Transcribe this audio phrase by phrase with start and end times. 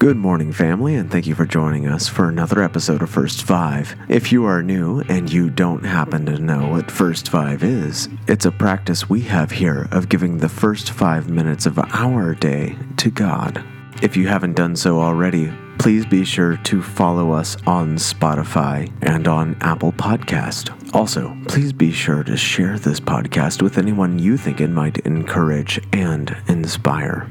[0.00, 3.94] Good morning, family, and thank you for joining us for another episode of First Five.
[4.08, 8.46] If you are new and you don't happen to know what First Five is, it's
[8.46, 13.10] a practice we have here of giving the first five minutes of our day to
[13.10, 13.62] God.
[14.00, 19.28] If you haven't done so already, please be sure to follow us on Spotify and
[19.28, 20.94] on Apple Podcast.
[20.94, 25.78] Also, please be sure to share this podcast with anyone you think it might encourage
[25.92, 27.30] and inspire.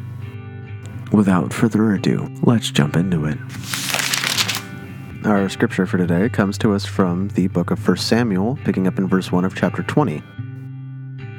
[1.12, 3.38] Without further ado, let's jump into it.
[5.26, 8.98] Our scripture for today comes to us from the book of 1 Samuel, picking up
[8.98, 10.22] in verse 1 of chapter 20.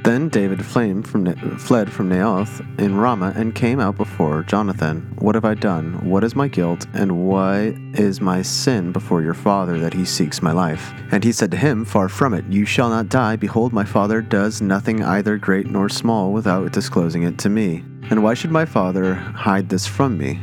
[0.03, 5.15] Then David fled from, fled from Naioth in Ramah and came out before Jonathan.
[5.19, 6.09] What have I done?
[6.09, 6.87] What is my guilt?
[6.95, 10.93] And why is my sin before your father that he seeks my life?
[11.13, 13.37] And he said to him, Far from it, you shall not die.
[13.37, 17.85] Behold, my father does nothing either great nor small without disclosing it to me.
[18.09, 20.41] And why should my father hide this from me?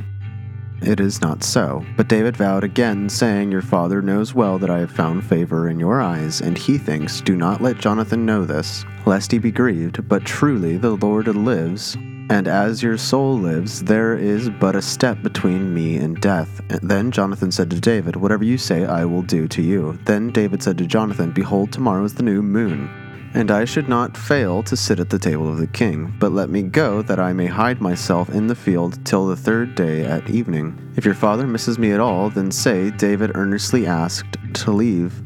[0.81, 1.83] It is not so.
[1.95, 5.79] But David vowed again, saying, Your father knows well that I have found favor in
[5.79, 10.07] your eyes, and he thinks, Do not let Jonathan know this, lest he be grieved.
[10.07, 11.95] But truly the Lord lives,
[12.29, 16.61] and as your soul lives, there is but a step between me and death.
[16.83, 19.97] Then Jonathan said to David, Whatever you say, I will do to you.
[20.05, 22.89] Then David said to Jonathan, Behold, tomorrow is the new moon
[23.37, 26.11] and I should not fail to sit at the table of the king.
[26.17, 29.75] But let me go, that I may hide myself in the field till the third
[29.75, 30.91] day at evening.
[30.95, 35.21] If your father misses me at all, then say, David earnestly asked to leave,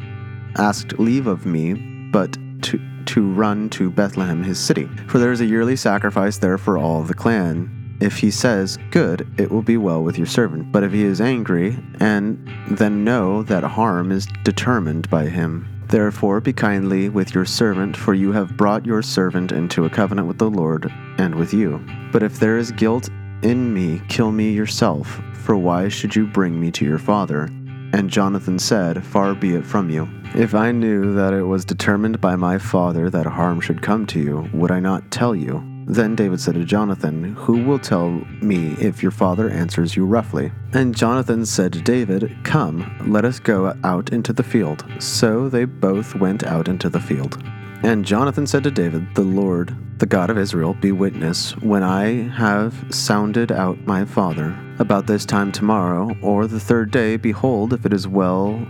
[0.57, 1.75] asked leave of me,
[2.11, 4.87] but to to run to Bethlehem his city.
[5.07, 7.80] For there is a yearly sacrifice there for all the clan.
[8.01, 10.71] If he says, Good, it will be well with your servant.
[10.71, 15.67] But if he is angry, and then know that harm is determined by him.
[15.87, 20.27] Therefore, be kindly with your servant, for you have brought your servant into a covenant
[20.27, 21.85] with the Lord and with you.
[22.11, 23.09] But if there is guilt
[23.43, 27.49] in me, kill me yourself, for why should you bring me to your father?
[27.93, 30.07] And Jonathan said, Far be it from you.
[30.33, 34.19] If I knew that it was determined by my father that harm should come to
[34.19, 35.70] you, would I not tell you?
[35.85, 38.09] Then David said to Jonathan, Who will tell
[38.41, 40.51] me if your father answers you roughly?
[40.73, 44.85] And Jonathan said to David, Come, let us go out into the field.
[44.99, 47.41] So they both went out into the field.
[47.83, 52.29] And Jonathan said to David, The Lord, the God of Israel, be witness, when I
[52.29, 57.85] have sounded out my father, about this time tomorrow, or the third day, behold, if
[57.85, 58.65] it is well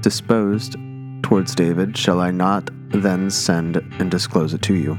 [0.00, 0.76] disposed
[1.22, 4.98] towards David, shall I not then send and disclose it to you?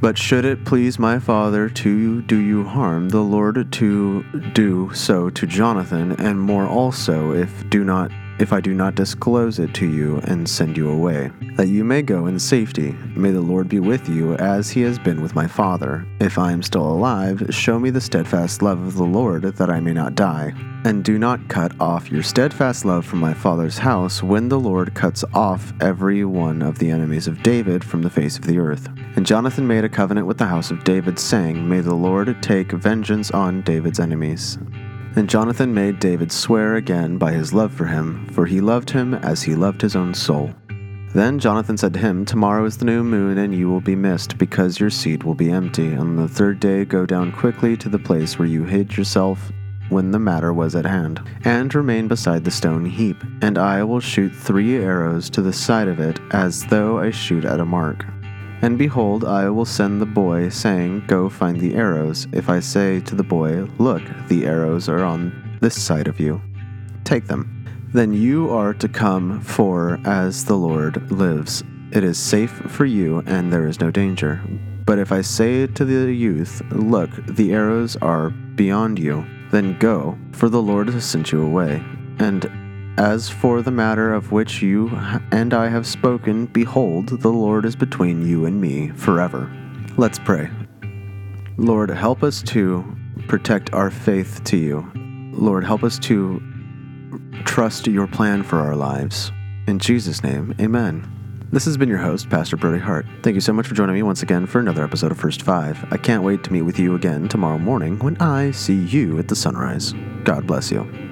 [0.00, 4.22] But should it please my father to do you harm, the Lord to
[4.52, 9.58] do so to Jonathan, and more also, if do not if I do not disclose
[9.58, 12.92] it to you and send you away, that you may go in safety.
[13.16, 16.06] May the Lord be with you as he has been with my father.
[16.20, 19.80] If I am still alive, show me the steadfast love of the Lord, that I
[19.80, 20.54] may not die.
[20.84, 24.94] And do not cut off your steadfast love from my father's house when the Lord
[24.94, 28.88] cuts off every one of the enemies of David from the face of the earth.
[29.16, 32.70] And Jonathan made a covenant with the house of David, saying, May the Lord take
[32.70, 34.58] vengeance on David's enemies.
[35.16, 39.14] And Jonathan made David swear again by his love for him, for he loved him
[39.14, 40.50] as he loved his own soul.
[41.14, 44.36] Then Jonathan said to him, Tomorrow is the new moon, and you will be missed,
[44.36, 45.94] because your seat will be empty.
[45.94, 49.50] On the third day, go down quickly to the place where you hid yourself
[49.88, 53.16] when the matter was at hand, and remain beside the stone heap.
[53.40, 57.46] And I will shoot three arrows to the side of it, as though I shoot
[57.46, 58.04] at a mark.
[58.60, 62.26] And behold, I will send the boy, saying, Go find the arrows.
[62.32, 66.40] If I say to the boy, Look, the arrows are on this side of you,
[67.04, 67.54] take them.
[67.92, 73.22] Then you are to come, for as the Lord lives, it is safe for you,
[73.26, 74.42] and there is no danger.
[74.84, 80.18] But if I say to the youth, Look, the arrows are beyond you, then go,
[80.32, 81.82] for the Lord has sent you away.
[82.18, 82.50] And
[82.98, 84.88] as for the matter of which you
[85.30, 89.50] and I have spoken, behold, the Lord is between you and me forever.
[89.96, 90.50] Let's pray.
[91.56, 92.84] Lord, help us to
[93.28, 94.90] protect our faith to you.
[95.32, 96.42] Lord, help us to
[97.44, 99.30] trust your plan for our lives.
[99.68, 101.14] In Jesus' name, amen.
[101.52, 103.06] This has been your host, Pastor Brody Hart.
[103.22, 105.86] Thank you so much for joining me once again for another episode of First Five.
[105.92, 109.28] I can't wait to meet with you again tomorrow morning when I see you at
[109.28, 109.94] the sunrise.
[110.24, 111.07] God bless you.